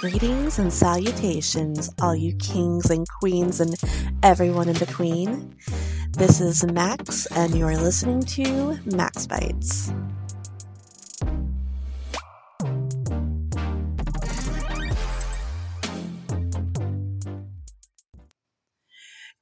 [0.00, 3.74] Greetings and salutations, all you kings and queens and
[4.22, 5.54] everyone in between.
[6.12, 9.92] This is Max, and you are listening to Max Bites.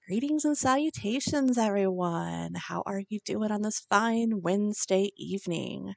[0.08, 2.54] Greetings and salutations, everyone.
[2.56, 5.94] How are you doing on this fine Wednesday evening?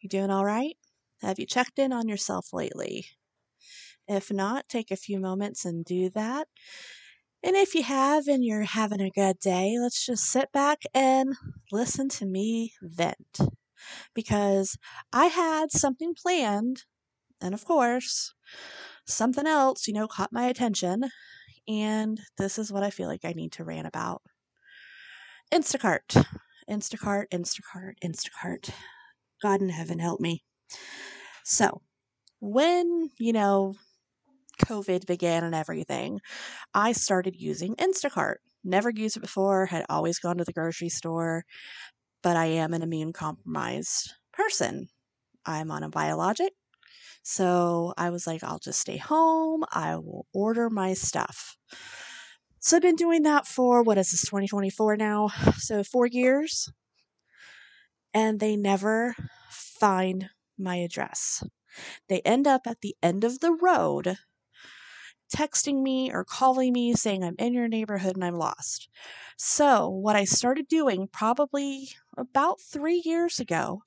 [0.00, 0.78] You doing all right?
[1.20, 3.04] Have you checked in on yourself lately?
[4.08, 6.48] If not, take a few moments and do that.
[7.42, 11.34] And if you have and you're having a good day, let's just sit back and
[11.70, 13.38] listen to me vent.
[14.14, 14.76] Because
[15.12, 16.84] I had something planned,
[17.40, 18.34] and of course,
[19.06, 21.04] something else, you know, caught my attention.
[21.68, 24.22] And this is what I feel like I need to rant about
[25.52, 26.24] Instacart.
[26.68, 28.70] Instacart, Instacart, Instacart.
[29.42, 30.44] God in heaven help me.
[31.44, 31.82] So,
[32.40, 33.74] when, you know,
[34.58, 36.20] COVID began and everything,
[36.74, 38.36] I started using Instacart.
[38.64, 41.44] Never used it before, had always gone to the grocery store,
[42.22, 44.88] but I am an immune compromised person.
[45.46, 46.52] I'm on a biologic.
[47.22, 49.64] So I was like, I'll just stay home.
[49.72, 51.56] I will order my stuff.
[52.60, 55.28] So I've been doing that for what is this, 2024 now?
[55.58, 56.70] So four years.
[58.14, 59.14] And they never
[59.50, 61.44] find my address.
[62.08, 64.16] They end up at the end of the road
[65.34, 68.88] texting me or calling me saying I'm in your neighborhood and I'm lost.
[69.36, 73.82] So, what I started doing probably about three years ago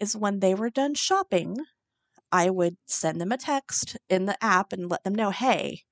[0.00, 1.56] is when they were done shopping,
[2.32, 5.82] I would send them a text in the app and let them know hey,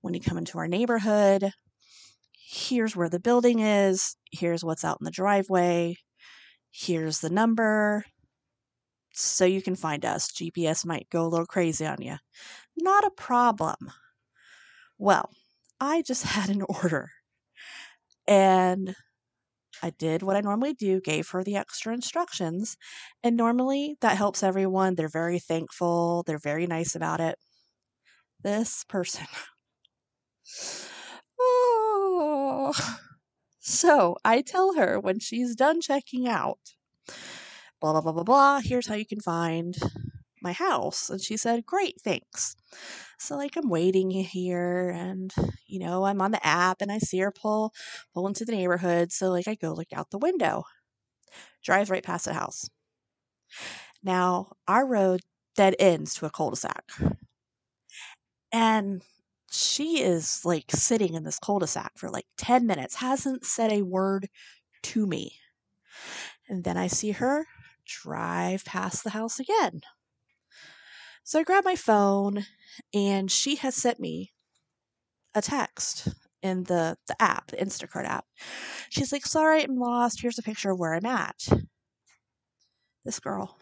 [0.00, 1.52] when you come into our neighborhood,
[2.32, 5.96] here's where the building is, here's what's out in the driveway,
[6.70, 8.04] here's the number.
[9.12, 10.32] So you can find us.
[10.32, 12.16] GPS might go a little crazy on you.
[12.76, 13.76] Not a problem.
[14.98, 15.30] Well,
[15.80, 17.10] I just had an order
[18.26, 18.94] and
[19.82, 22.76] I did what I normally do, gave her the extra instructions.
[23.22, 24.94] And normally that helps everyone.
[24.96, 27.38] They're very thankful, they're very nice about it.
[28.42, 29.26] This person.
[31.40, 32.72] oh.
[33.60, 36.58] So I tell her when she's done checking out,
[37.80, 39.76] blah, blah, blah, blah, blah, here's how you can find
[40.44, 41.10] my house.
[41.10, 42.54] And she said, Great, thanks.
[43.18, 45.34] So like I'm waiting here and
[45.66, 47.72] you know, I'm on the app and I see her pull
[48.14, 49.10] pull into the neighborhood.
[49.12, 50.64] So like I go look out the window.
[51.64, 52.68] Drive right past the house.
[54.02, 55.22] Now our road
[55.56, 56.84] dead ends to a cul-de-sac.
[58.52, 59.02] And
[59.50, 64.28] she is like sitting in this cul-de-sac for like 10 minutes, hasn't said a word
[64.82, 65.38] to me.
[66.48, 67.46] And then I see her
[67.86, 69.80] drive past the house again.
[71.24, 72.44] So I grab my phone
[72.92, 74.32] and she has sent me
[75.34, 76.08] a text
[76.42, 78.26] in the, the app, the Instacart app.
[78.90, 80.20] She's like, Sorry, I'm lost.
[80.20, 81.48] Here's a picture of where I'm at.
[83.04, 83.56] This girl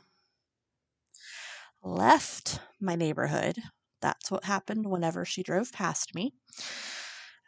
[1.83, 3.57] left my neighborhood.
[4.01, 6.35] That's what happened whenever she drove past me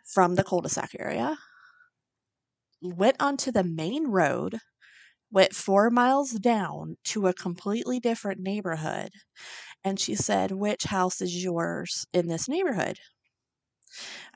[0.06, 1.36] from the cul de sac area.
[2.82, 4.58] Went onto the main road,
[5.34, 9.10] went four miles down to a completely different neighborhood,
[9.84, 12.98] and she said, Which house is yours in this neighborhood?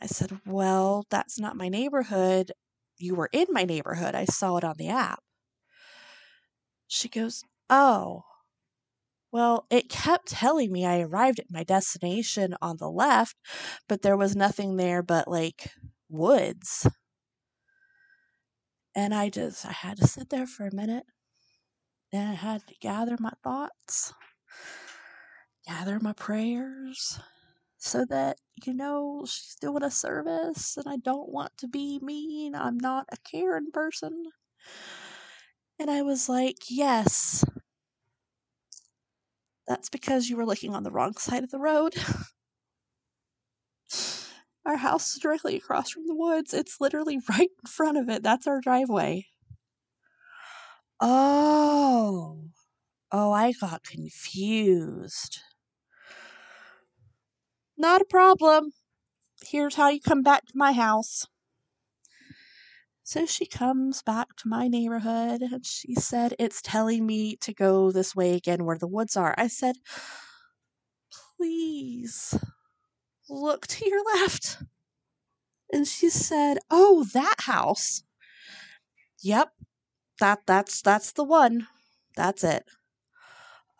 [0.00, 2.52] I said, Well, that's not my neighborhood.
[2.98, 4.16] You were in my neighborhood.
[4.16, 5.22] I saw it on the app.
[6.88, 8.24] She goes, Oh,
[9.30, 13.36] well, it kept telling me I arrived at my destination on the left,
[13.88, 15.70] but there was nothing there but like
[16.08, 16.86] woods.
[18.98, 21.06] And I just, I had to sit there for a minute
[22.12, 24.12] and I had to gather my thoughts
[25.66, 27.20] gather my prayers
[27.76, 32.54] so that, you know, she's doing a service and I don't want to be mean.
[32.54, 34.24] I'm not a caring person.
[35.78, 37.44] And I was like, yes,
[39.68, 41.94] that's because you were looking on the wrong side of the road.
[44.68, 46.52] our house is directly across from the woods.
[46.52, 48.22] It's literally right in front of it.
[48.22, 49.26] That's our driveway.
[51.00, 52.44] Oh.
[53.10, 55.40] Oh, I got confused.
[57.78, 58.72] Not a problem.
[59.42, 61.26] Here's how you come back to my house.
[63.04, 67.90] So she comes back to my neighborhood and she said, It's telling me to go
[67.90, 69.34] this way again where the woods are.
[69.38, 69.76] I said,
[71.38, 72.38] Please
[73.28, 74.58] look to your left.
[75.72, 78.02] And she said, Oh, that house.
[79.22, 79.52] Yep,
[80.20, 81.66] that that's that's the one.
[82.16, 82.64] That's it.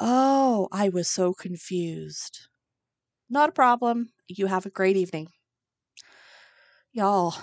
[0.01, 2.49] Oh, I was so confused.
[3.31, 4.11] Not a problem.
[4.29, 5.29] You have a great evening.
[6.93, 7.35] Y'all,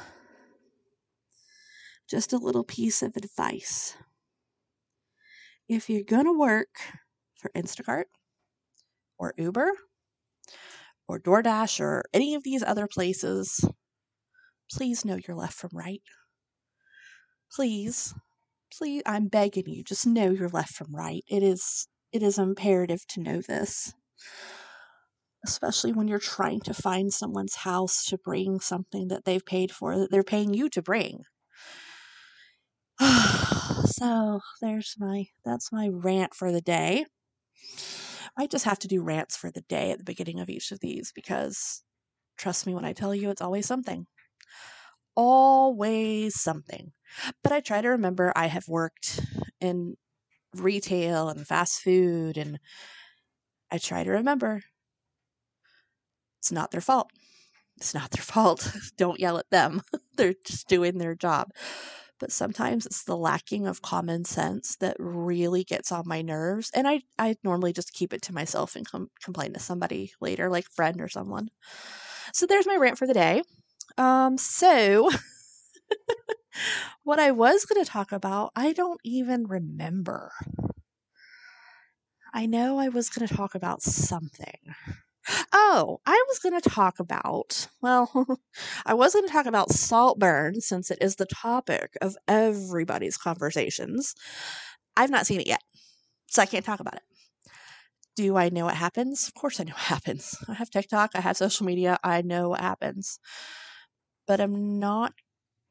[2.10, 3.96] just a little piece of advice.
[5.68, 6.70] If you're going to work
[7.36, 8.06] for Instacart
[9.18, 9.72] or Uber
[11.08, 13.64] or DoorDash or any of these other places,
[14.72, 16.02] please know your left from right.
[17.52, 18.14] Please,
[18.74, 21.24] please, I'm begging you, just know your left from right.
[21.30, 23.94] It is it is imperative to know this.
[25.46, 29.98] Especially when you're trying to find someone's house to bring something that they've paid for
[29.98, 31.24] that they're paying you to bring.
[33.86, 37.06] so there's my that's my rant for the day.
[38.38, 40.80] I just have to do rants for the day at the beginning of each of
[40.80, 41.84] these because
[42.38, 44.08] trust me when I tell you it's always something.
[45.16, 46.92] Always something.
[47.44, 49.22] But I try to remember I have worked
[49.62, 49.96] in
[50.54, 52.60] retail and fast food and
[53.72, 54.62] I try to remember
[56.40, 57.10] it's not their fault.
[57.78, 58.72] It's not their fault.
[58.98, 59.82] Don't yell at them.
[60.18, 61.52] They're just doing their job
[62.20, 66.72] but sometimes it's the lacking of common sense that really gets on my nerves.
[66.74, 70.50] And I, I normally just keep it to myself and com- complain to somebody later,
[70.50, 71.50] like friend or someone.
[72.34, 73.44] So there's my rant for the day.
[73.98, 75.10] Um, so
[77.04, 80.32] what I was going to talk about, I don't even remember.
[82.34, 84.60] I know I was going to talk about something.
[85.52, 88.40] Oh, I was going to talk about, well,
[88.86, 94.16] I was going to talk about Saltburn since it is the topic of everybody's conversations.
[94.96, 95.62] I've not seen it yet,
[96.28, 97.04] so I can't talk about it.
[98.16, 99.28] Do I know what happens?
[99.28, 100.36] Of course I know what happens.
[100.48, 103.20] I have TikTok, I have social media, I know what happens.
[104.28, 105.14] But I'm not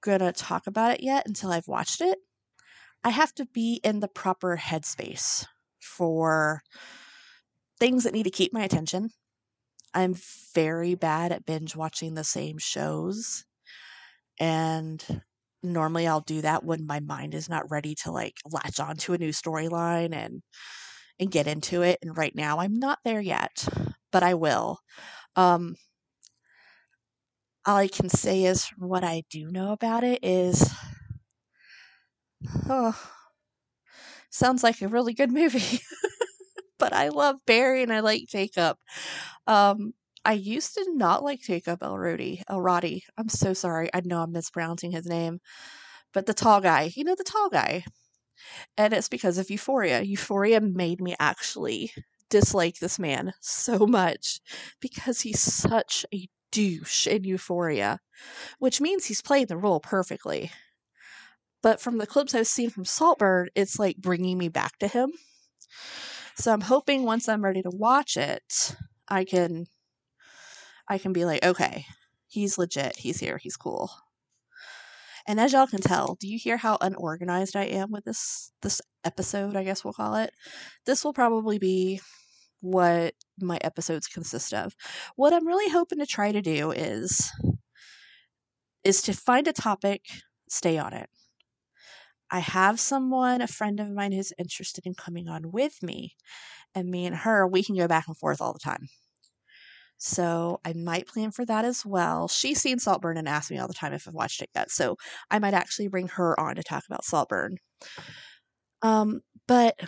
[0.03, 2.19] going to talk about it yet until I've watched it.
[3.05, 5.47] I have to be in the proper headspace
[5.81, 6.63] for
[7.79, 9.11] things that need to keep my attention
[9.95, 10.15] I'm
[10.55, 13.45] very bad at binge watching the same shows.
[14.41, 15.23] And
[15.63, 19.19] normally I'll do that when my mind is not ready to like latch onto a
[19.19, 20.43] new storyline and
[21.21, 21.99] and get into it.
[22.03, 23.69] And right now I'm not there yet,
[24.13, 24.81] but I will.
[25.37, 25.77] Um
[27.67, 30.71] all I can say is what I do know about it is
[32.69, 32.95] oh
[34.31, 35.81] sounds like a really good movie.
[36.85, 38.77] But I love Barry and I like Jacob.
[39.47, 42.43] Um, I used to not like Jacob Elrodi.
[42.47, 43.05] Elrodi.
[43.17, 43.89] I'm so sorry.
[43.95, 45.41] I know I'm mispronouncing his name,
[46.13, 46.91] but the tall guy.
[46.95, 47.85] You know the tall guy,
[48.77, 50.03] and it's because of Euphoria.
[50.03, 51.91] Euphoria made me actually
[52.29, 54.41] dislike this man so much
[54.79, 57.99] because he's such a douche in Euphoria,
[58.59, 60.53] which means he's playing the role perfectly.
[61.63, 65.15] But from the clips I've seen from Saltburn, it's like bringing me back to him.
[66.37, 68.77] So I'm hoping once I'm ready to watch it,
[69.09, 69.67] I can
[70.89, 71.87] I can be like, okay,
[72.27, 73.91] he's legit, he's here, he's cool.
[75.27, 78.81] And as y'all can tell, do you hear how unorganized I am with this this
[79.05, 80.31] episode, I guess we'll call it?
[80.85, 82.01] This will probably be
[82.61, 84.75] what my episodes consist of.
[85.17, 87.31] What I'm really hoping to try to do is
[88.83, 90.03] is to find a topic,
[90.49, 91.09] stay on it.
[92.31, 96.17] I have someone, a friend of mine who's interested in coming on with me,
[96.75, 98.89] and me and her, we can go back and forth all the time.
[99.99, 102.29] So I might plan for that as well.
[102.29, 104.71] She's seen Saltburn and asks me all the time if I've watched it yet.
[104.71, 104.97] So
[105.31, 107.57] I might actually bring her on to talk about Saltburn.
[108.83, 109.79] Um, but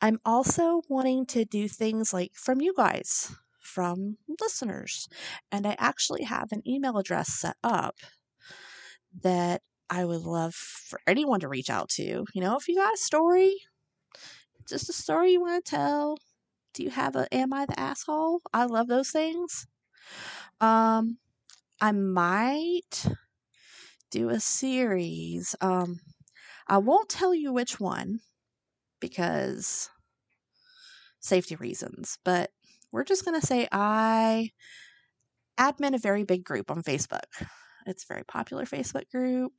[0.00, 5.08] I'm also wanting to do things like from you guys, from listeners.
[5.52, 7.96] And I actually have an email address set up
[9.22, 12.24] that I would love for anyone to reach out to.
[12.34, 13.56] You know, if you got a story,
[14.68, 16.18] just a story you want to tell,
[16.74, 18.40] do you have a am I the asshole?
[18.52, 19.66] I love those things.
[20.60, 21.18] Um
[21.80, 23.06] I might
[24.10, 25.54] do a series.
[25.60, 26.00] Um
[26.68, 28.20] I won't tell you which one
[29.00, 29.90] because
[31.20, 32.50] safety reasons, but
[32.92, 34.50] we're just going to say I
[35.58, 37.26] admin a very big group on Facebook.
[37.86, 39.52] It's a very popular Facebook group.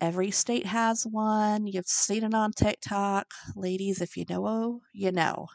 [0.00, 1.66] Every state has one.
[1.66, 3.26] You've seen it on TikTok.
[3.54, 5.46] Ladies, if you know, you know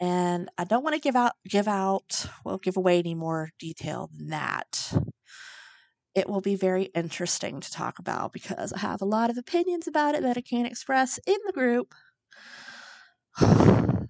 [0.00, 4.10] and I don't want to give out give out well give away any more detail
[4.16, 4.92] than that.
[6.14, 9.86] It will be very interesting to talk about because I have a lot of opinions
[9.86, 11.94] about it that I can't express in the group.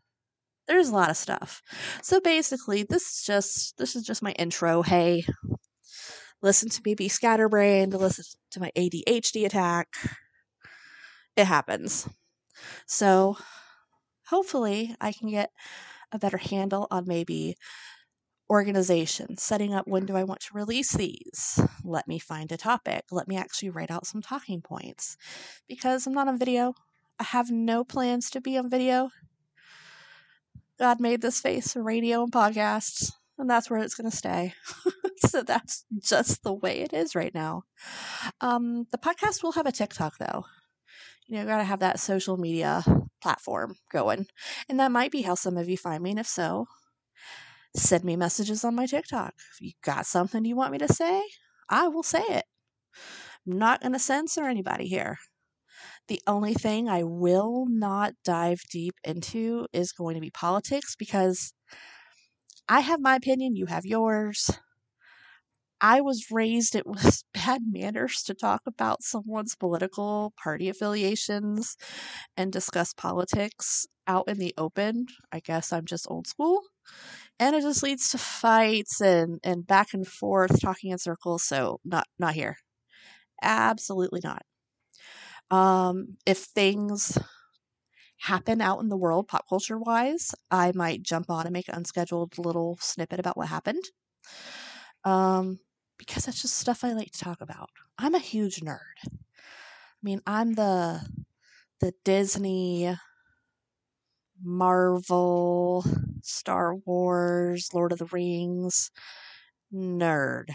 [0.66, 1.60] There's a lot of stuff.
[2.02, 4.82] So basically, this is just this is just my intro.
[4.82, 5.24] Hey,
[6.42, 9.88] listen to me be scatterbrained, listen to my ADHD attack.
[11.36, 12.08] It happens.
[12.86, 13.36] So
[14.26, 15.50] hopefully I can get
[16.12, 17.56] a better handle on maybe
[18.50, 21.60] organization, setting up when do I want to release these.
[21.84, 23.04] Let me find a topic.
[23.12, 25.16] Let me actually write out some talking points
[25.68, 26.74] because I'm not on video.
[27.20, 29.10] I have no plans to be on video.
[30.78, 34.54] God made this face for radio and podcasts, and that's where it's going to stay.
[35.26, 37.62] so that's just the way it is right now.
[38.40, 40.44] Um, the podcast will have a TikTok though.
[41.26, 42.84] You know, got to have that social media
[43.22, 44.26] platform going.
[44.68, 46.10] And that might be how some of you find me.
[46.10, 46.66] And if so,
[47.76, 49.34] send me messages on my TikTok.
[49.54, 51.22] If you got something you want me to say,
[51.68, 52.44] I will say it.
[53.46, 55.18] I'm not going to censor anybody here.
[56.08, 61.52] The only thing I will not dive deep into is going to be politics because
[62.70, 64.50] I have my opinion, you have yours.
[65.82, 71.76] I was raised it was bad manners to talk about someone's political party affiliations
[72.36, 75.06] and discuss politics out in the open.
[75.32, 76.62] I guess I'm just old school.
[77.40, 81.80] And it just leads to fights and, and back and forth talking in circles, so
[81.84, 82.56] not not here.
[83.42, 84.44] Absolutely not.
[85.50, 87.18] Um, if things
[88.20, 91.74] happen out in the world pop culture wise, I might jump on and make an
[91.74, 93.84] unscheduled little snippet about what happened.
[95.04, 95.58] Um,
[95.98, 97.70] because that's just stuff I like to talk about.
[97.98, 98.78] I'm a huge nerd.
[99.06, 101.00] I mean, I'm the
[101.80, 102.94] the Disney,
[104.42, 105.84] Marvel,
[106.22, 108.90] Star Wars, Lord of the Rings
[109.72, 110.50] nerd.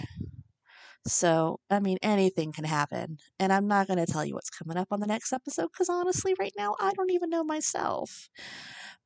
[1.08, 3.18] So, I mean, anything can happen.
[3.40, 5.90] And I'm not going to tell you what's coming up on the next episode because
[5.90, 8.30] honestly, right now, I don't even know myself.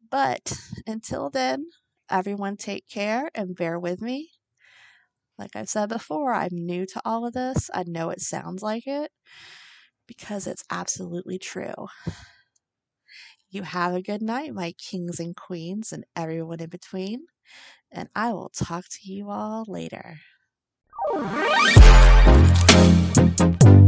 [0.09, 0.53] But
[0.87, 1.67] until then,
[2.09, 4.31] everyone take care and bear with me.
[5.37, 7.69] Like I've said before, I'm new to all of this.
[7.73, 9.11] I know it sounds like it
[10.07, 11.87] because it's absolutely true.
[13.51, 17.27] You have a good night, my kings and queens, and everyone in between.
[17.91, 20.19] And I will talk to you all later.
[21.11, 21.79] Thank
[23.63, 23.78] you.